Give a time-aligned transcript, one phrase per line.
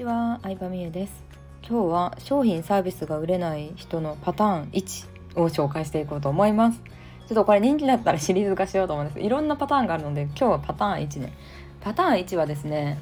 [0.00, 1.22] ちは、相葉美恵です。
[1.62, 5.06] 今日は商品サービスが売れない人のパターン1
[5.38, 6.80] を紹介していこうと思います。
[6.80, 6.86] ちょ
[7.32, 9.20] っとこれ人気だったらシリーズ化しようと思うんです。
[9.20, 11.34] いろんなパターンがあるので今日はパターン1ね。
[11.82, 12.98] パターン1はですね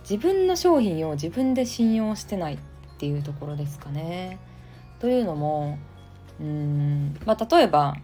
[0.00, 2.58] 自分の商品を自分で信用してないっ
[2.96, 4.38] ていうところですかね。
[4.98, 5.76] というのも
[6.40, 7.98] うーんまあ例えば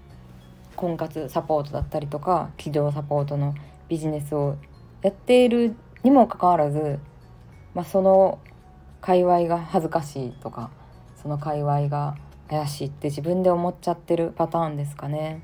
[0.77, 3.55] 婚活サポートだったりとか企業サポートの
[3.89, 4.57] ビジネスを
[5.01, 6.99] やっているにもかかわらず
[7.77, 8.39] まあ、その
[9.03, 10.71] 界隈が恥ずかしいとか
[11.21, 12.17] その界隈が
[12.49, 15.43] 怪しいって自分で思っちゃってるパターンですかね。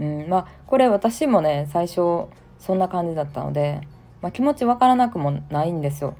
[0.00, 2.26] うん、まあこれ私もね最初
[2.58, 3.82] そんな感じだったので、
[4.20, 6.16] まあ、気持ちわからなくもないんですよ。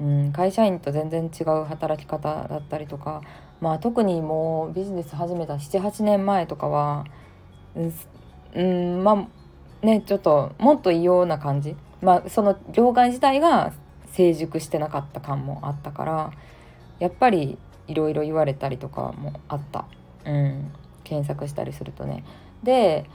[0.00, 3.20] うん、会社員と全然違う働き方だったりとか、
[3.60, 7.04] まあ、特にもうビジネス始めた78年前とかは
[8.54, 9.28] うん、ま
[9.82, 13.74] あねちょっともっと異様な感じ、まあ、その業界自体が
[14.12, 16.32] 成熟してなかった感もあったから
[16.98, 19.86] やっぱりいろいろ言われたりとかもあった、
[20.24, 20.72] うん、
[21.04, 22.24] 検索したりするとね。
[22.62, 23.06] で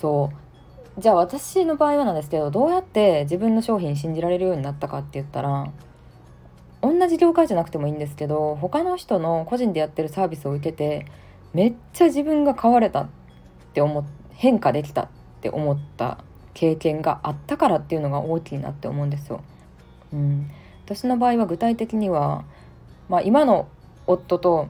[0.00, 1.00] そう。
[1.00, 5.70] じゃあ私の場合はなんですけどどうやって自分の商品信じられるようになったかって言ったら
[6.82, 11.06] 同じ業界じゃなくてもいいんですけど他の人の個人でやってるサービスを受けて
[11.52, 13.08] めっちゃ自分が変われたっ
[13.72, 15.08] て思変化できたっ
[15.40, 16.18] て思った
[16.54, 19.42] 経験があったからっていうのが大きいなって思うんですよ。
[20.12, 20.50] うん、
[20.84, 22.44] 私の場合は具体的には、
[23.08, 23.68] まあ、今の
[24.06, 24.68] 夫と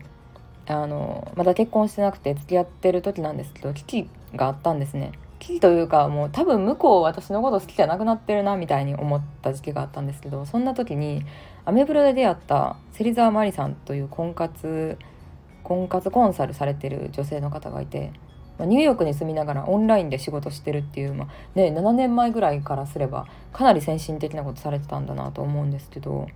[0.67, 5.13] あのまだ結婚してなくて付き合ってる時なんですけど危機があったんですね。
[5.41, 11.25] 危機というかもう多分向こう私のこと好きじゃなくなってるなみたいに思った時期があったんですけどそんな時に
[11.65, 14.99] アメブロで出会った芹沢真理さんという婚活
[15.63, 18.13] 婚活コンサルされてる女性の方がいて
[18.61, 26.29] まあ、ニューヨークに住みながらオンラインで仕事してるっていう、まあね、7年前ぐらいからすればかなり先進的なことされてたんだなと思うんですけど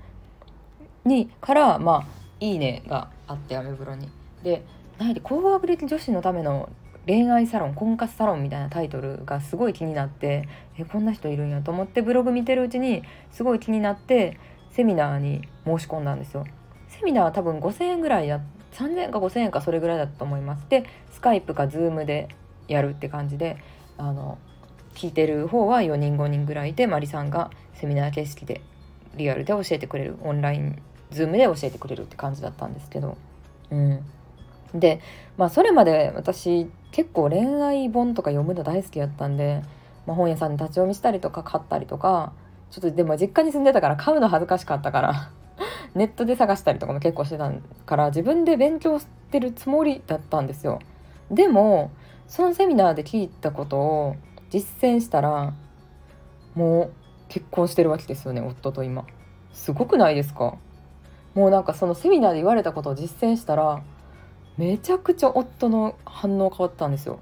[1.05, 2.07] にからまあ
[2.41, 4.09] 「いいね」があってアメブロに。
[4.43, 4.63] で
[4.99, 6.71] 何で高学歴女子のための
[7.07, 10.49] 恋愛サロン婚活サロンみたいなタイトルがすごい気になって
[10.79, 13.03] えこんな人いるんやと思ってブログ見てるうちに
[13.33, 14.39] すごい気になって
[14.71, 16.47] セミナーに申し込んだんですよ。
[16.89, 18.41] セミナーは多分5,000円ぐらいやっ
[18.75, 20.67] 3000円か5000円かそれぐらいだったと思います。
[20.69, 22.29] でスカイプかズームで
[22.69, 23.57] やるって感じで
[23.97, 24.39] あの
[24.95, 28.61] 聞いてる方は4人5人ぐらいでマリさんがセミナー形式で
[29.17, 33.17] リアルで教えてくれるオンラインズームで教えてくれるって感じだったんですけど。
[33.71, 34.05] うん。
[34.75, 35.01] で
[35.37, 39.63] まあそれまで私結構恋愛本とか読むの大好きやったんで、
[40.07, 42.33] まあ、本屋さんに立ち読みしたりとか買ったりとか
[42.71, 45.31] ちょっとでも実家に住んでたから買うの恥ずかしかったから。
[45.95, 47.51] ネットで探したりとかも結構してた
[47.87, 50.81] から自分で勉強してるつもりだったんですよ。
[51.31, 51.91] でも
[52.27, 54.17] そのセミナーで聞いたことを
[54.51, 55.55] 実践したら
[56.55, 56.93] もう
[57.29, 59.07] 結婚してるわけですよね夫と今。
[59.53, 60.57] すごくないですか？
[61.35, 63.83] もうなんかそのセミナーで言われたことを実践したら
[64.57, 67.19] めちゃくちゃ夫の反応変わったんですよ。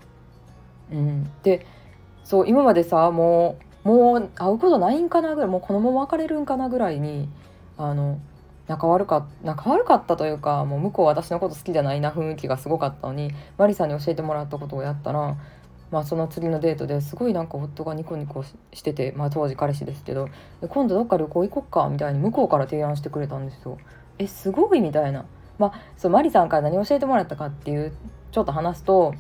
[0.91, 1.67] うん、で
[2.25, 7.29] そう今までさもうもう会うことないんかなぐらいもうこのまま別れるんかなぐらいに
[7.79, 8.21] あの
[8.69, 15.37] 仲悪か仲悪かったというかもう向こう私のこと好きじゃないな雰囲気がすごかったのにマリさんに教えてもらったことをやったら、
[15.91, 20.29] まあ、その次のデートですごいなんか夫がニコニコしてて、まあ、当時彼氏ですけど
[20.69, 23.79] 今度どっか旅行行こっかみたいに向こうから提案してくれたんですよ。
[24.19, 25.25] えすごいみたいな。
[25.59, 27.93] まあ、そうマリさんから何教えてもらったかっていう
[28.31, 29.15] ちょっと話すと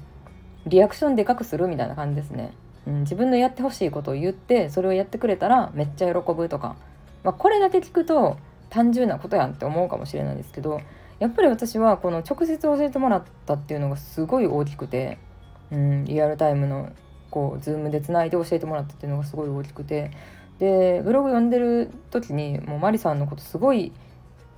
[0.67, 2.53] リアクションでかくするみたいな感じですね。
[2.87, 6.77] うん、自分のやってほしいことを言ってそれをやってくれたらめっちゃ喜ぶとか、
[7.23, 8.39] まあ、これだけ聞くと
[8.73, 10.81] 単純なことやんって思うかもしれないですけど
[11.19, 15.19] やっぱり私はこの直接教えてもらったっていうのがすごい大きくて、
[15.71, 16.91] うん、リアルタイムの
[17.31, 20.11] こう Zoom でつないで教えてもらったっていうのがすごい大きくて
[20.59, 23.93] でブログ読んでる時にもうマリさんのことすごい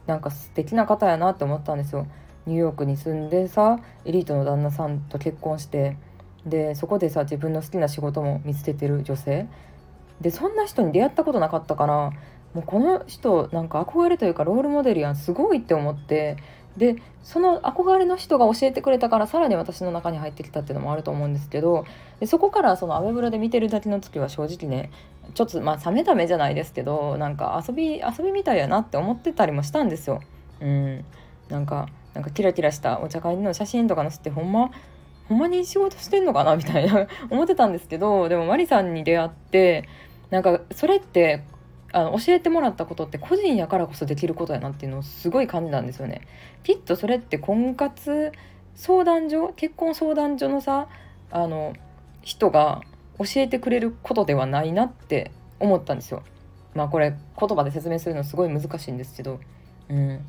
[0.07, 2.07] なんか素敵な方やなって思ったんですよ。
[2.47, 5.97] ニューヨークに住んでさエリートの旦那さんと結婚して
[6.47, 9.49] でそこでさ自分の好きな仕事も見つけてる女性
[10.21, 12.13] でそんな人に出会ったことなかったから
[12.55, 16.37] もうこの人なんか憧れというかロールモデルやんすごいって思って
[16.77, 21.85] でその憧れの人が教えてくれたからさらに私の中に入ってきたっていうのもあると思うんですけど
[22.21, 24.91] でそこからそのアメブロで見てるだけの時は正直ね
[25.35, 30.21] ちょっとまあ冷めた目じゃないですけどなんか遊び遊びみたいやなって思ってたりもしたんですよ。
[30.61, 31.05] うん、
[31.49, 34.71] なんかなんかキラキラしたお茶会の写真とか載せてほんま
[35.29, 39.89] ほんまに仕事してんのかなみたいな思ってたんですけどでもマリさんに出会って
[40.31, 41.43] なんかそれって
[41.95, 46.23] あの教えてもらったことって個人やからこそできることやなっていうのをすごい感じたんですよね。
[46.65, 48.33] きっとそれって婚活
[48.75, 50.89] 相談所結婚相談所のさ
[51.31, 51.73] あの
[52.23, 52.81] 人が
[53.19, 55.31] 教えてくれることではないなって
[55.61, 56.25] 思ったんですよ。
[56.75, 59.39] まあこれ言葉で説明するのすごい難しいんですけど、
[59.89, 60.25] うん、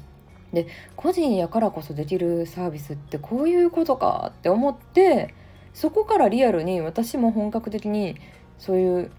[0.54, 5.34] で個人やからこそできるサービスってこういうことかって思って
[5.74, 8.18] そこからリアルに私も本格的に
[8.60, 9.12] そういう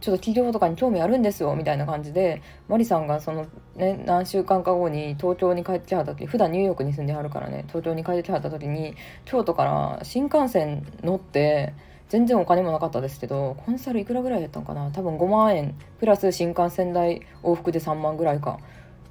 [0.00, 11.74] ちょっと企業とかに興味あるんですよみたいな感じでマリさんがそのね何週間か後に東京に帰ってきはった時普段ニューヨークに住んではるからね東京に帰ってきはった時に京都から新幹線乗って
[12.08, 18.58] 全然お金もなかったですけどコンサルいくらぐらいやったんかな多分5万円プラス新幹線代往復で3万ぐらいか。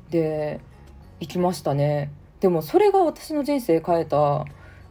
[0.09, 0.59] で
[1.19, 2.11] 行きましたね。
[2.39, 4.45] でもそれが私の人生変えた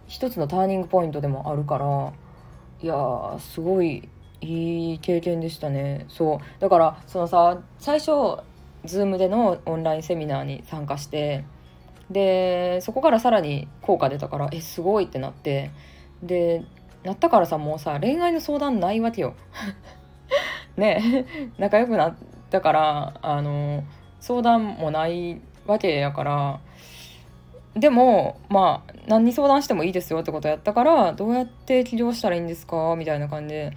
[0.06, 2.12] 一つのターニングポイントでもあるから
[2.82, 4.08] いやすごい
[4.40, 6.06] いい経験でしたね。
[6.08, 6.38] そう。
[6.61, 8.11] だからそのさ最初
[8.85, 11.44] Zoom でのオンラインセミナーに参加して
[12.11, 15.70] でそこからさらに効果出たからえすごいってなって
[16.23, 16.64] で
[17.05, 19.35] なったからさもうさ恋愛の相談ないわけよ。
[20.76, 21.26] ね
[21.58, 22.14] 仲良くなっ
[22.50, 23.82] たからあの
[24.20, 26.61] 相談もないわけやから。
[27.75, 32.96] でもまあ何に相談してもいいですよってことやったからどうやって起業したらいいんですか？
[32.96, 33.73] みたいな感じで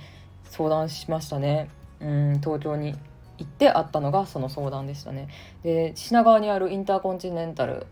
[0.52, 1.70] 相談しましたね。
[2.02, 2.94] うん東京に
[3.38, 5.30] 行って会ったのがその相談でしたね。
[5.64, 7.88] で品川にあるインターコンチネンタル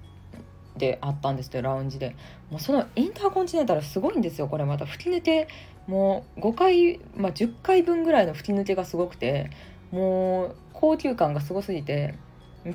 [0.77, 2.15] で会ったんですよラウンジで。
[2.51, 4.85] もうそのインターコンチネンタルすごいんですよこれまた。
[4.85, 5.47] 吹き抜け
[5.87, 9.49] もう5回、まあ、10回分ぐらいの吹き抜けがすごくて
[9.91, 12.13] もう高級感がすごすぎて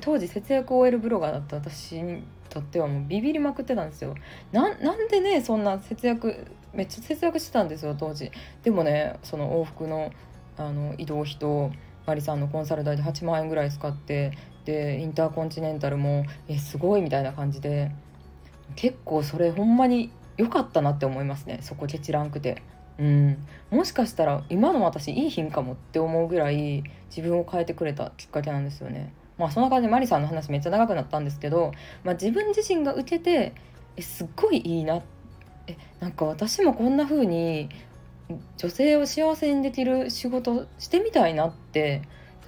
[0.01, 4.15] 当時節約 OL ブロガーだった私にとってはもうビビりまくってたんですよ。
[4.51, 8.31] なんでねそんな節約めっちゃ節約してたんですよ当時
[8.63, 10.11] でもねその往復の
[10.57, 11.71] あの移動費と
[12.05, 14.31] マリさんのコンサル代で8万円ぐらい使って
[14.63, 17.91] でインターコンチネンタルもえすごいみたいな感じで
[18.75, 22.61] 結構それほんまに良かったなって思いますねそこケチらんくて。
[22.97, 26.81] うん、もしかしたら今の私いい品かもって思うぐらい
[27.13, 29.11] 自分を変えてくれたきっかけなんですよね。
[29.37, 31.73] まあそんな感じでマリさんの話めっちゃ長くなったんですけど、
[32.05, 33.53] まあ、自分自身が受けて
[33.97, 35.14] えすっごいいいなって
[35.67, 37.69] えなんか私もこんな風に
[38.57, 42.01] 女性を幸せにできる仕事してみたいなって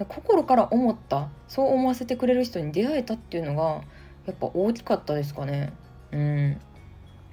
[0.08, 1.28] 心から思った。
[1.48, 3.82] そう思わせてくれる人に出会えたっていうのが
[4.26, 5.72] やっぱ大きかったですかね。
[6.12, 6.60] うん。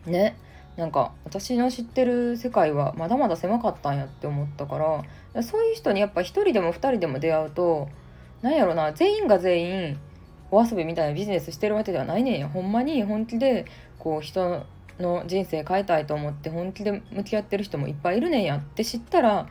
[0.05, 0.37] ね。
[0.77, 5.03] なんか私の知ってる世界はまだまだ狭かったんやって思ったか
[5.33, 7.87] らそういう人にやっぱ一人でも二人でも出会うと
[8.41, 9.97] なんやろな全員が全員
[10.51, 12.49] お遊びみたいなビジネスしてるわけではないねんや。
[12.49, 13.65] ほんまに本気で
[13.99, 14.65] こう人
[14.99, 19.47] の人生変えたいと思って本気で向き合ってる人もいっぱいいるねんやって知ったら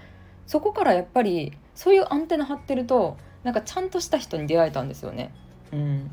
[0.46, 5.34] そこからやっぱりそういうアンテナ張ってるとなんかちゃんとした人に出会えたんですよね。
[5.72, 6.10] うん、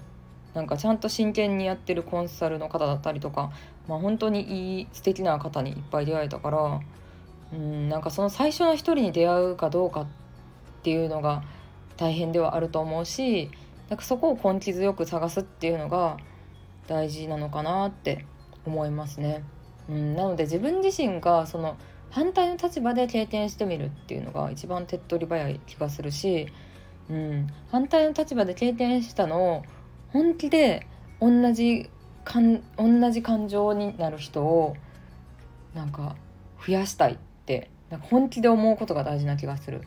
[0.53, 3.51] なんかちゃんと真剣にやってるコンサルの方だったりとか、
[3.87, 6.79] まあ、本当にいい素敵な方にいっぱい出会えたから
[7.53, 10.07] うんなんかその最初の一人に出会うかどうかっ
[10.83, 11.43] ていうのが
[11.97, 13.51] 大変ではあると思うし
[13.89, 16.17] なんかそこを根気強く探すっていうのが
[16.87, 18.25] 大事なのかなって
[18.65, 19.43] 思いますね。
[19.89, 21.77] うん、なので自分自身がその
[22.09, 26.47] 反対の立場で経験してみるっていうのが一番手っ取り早い気がするし、
[27.09, 29.63] うん、反対の立場で経験したのを
[30.09, 30.85] 本気で
[31.19, 31.89] 同じ
[32.23, 34.75] 感同じ感情になる人を
[35.73, 36.15] なんか
[36.65, 39.81] 増やしたいってなんか本気で思うことが大事な気がする。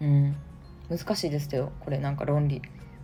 [0.00, 0.36] うん、
[0.88, 2.62] 難しいですけどこれなんか論理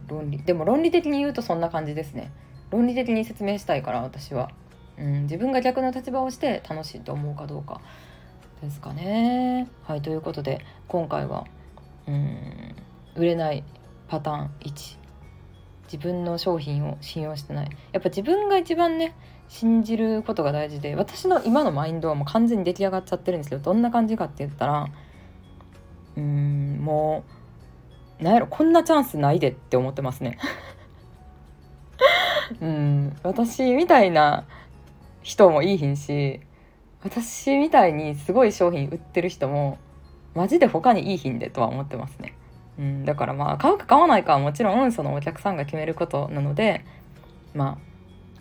[0.08, 2.32] 論理でも論理的に言うとそんな感じですね
[2.70, 4.50] 論理的に説明したいから私は、
[4.98, 7.80] うん、自分が逆の立場をして楽しいと思うかどうか
[8.62, 9.68] ですかね。
[9.84, 11.44] はいということで今回は
[12.06, 12.74] うん
[13.14, 13.64] 売れない
[14.08, 14.96] パターン1
[15.92, 17.70] 自分の商品を信用してない。
[17.92, 19.14] やっぱ自分が一番ね
[19.48, 24.88] 信じることが大事で私の今のマインドはもう完全に出来上がっちゃってるんですけどどんな感じかって言ったら
[26.16, 27.24] うんも
[28.20, 30.38] うなんやろこんなチャンスないでって思ってますね。
[32.60, 34.44] うん私みたいな
[35.26, 36.38] 人もいいひんし
[37.02, 39.76] 私みたいにすごい商品売ってる人も
[40.36, 42.34] マジで他にいい品でとは思ってますね。
[42.78, 46.84] うん、だからまあ買うか買わないかはもちろんそのお客さんが決めることなので
[47.54, 47.78] まあ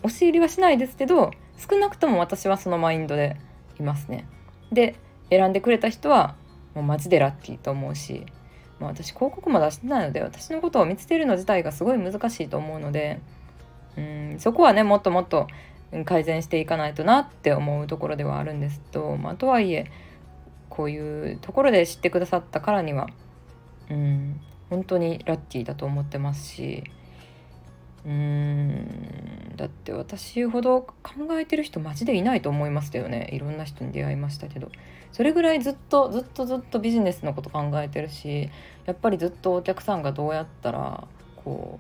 [0.03, 3.35] 押し売りはしないですけど少なくとも私はそのマインドで
[3.79, 4.27] いますね。
[4.71, 4.95] で
[5.31, 6.35] 選んでくれた人は
[6.75, 8.27] もうマジでラッキーと思うし、
[8.79, 13.21] まあ、私広告も出してないので私のことを見つけるの自体がすごい難しいと思うので
[13.97, 15.47] うんそこはねもっともっと
[16.03, 19.89] 改善していかないとなって思うところではあるんですと、まあ、とはいえ
[20.69, 23.07] こういうところで知ってくださったからには
[23.89, 26.83] うん本当にラッキーだと思ってますし。
[28.03, 30.93] うーんだって私ほど考
[31.39, 33.29] えてる人マジでいないと思いましたよね。
[33.33, 34.69] いろんな人に出会いましたけど。
[35.15, 38.49] それぐらいずっとずっとずっとビジネスのこと考えてるし
[38.85, 41.79] やっぱりずっとお客さんがどうやったらこ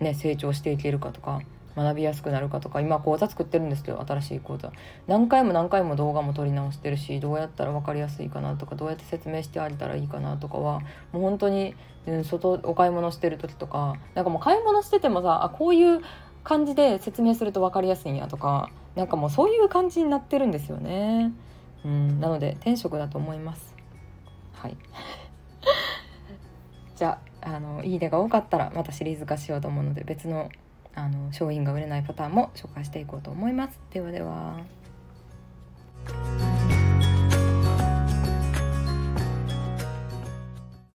[0.00, 1.40] うね成長していけるかとか
[1.76, 4.72] 学びやすくなるかとか今講座作ってるんですけど新しい講座
[5.06, 10.80] 何回も何回も動画も撮り直してるしどうやったら分かりやすいかなとかどうやって説明してあげたらいいかなとかは
[11.12, 11.74] もう本当に、
[12.06, 16.00] うん、外お買い物してる時とかなんかもう買い物しててもさあこういう
[16.44, 21.32] 感じで説明すると分かりやすいんやとかなんかもうそういう感じになってるんですよね。
[21.84, 23.74] うん、なので転職だと思います。
[24.54, 24.76] はい
[26.94, 30.48] じゃああのいいねが多かったらまたシリーズ化しようと思うので別の
[30.94, 33.78] あの商品が売れないパターンも紹介していこうと思います。
[33.92, 34.83] ではでは。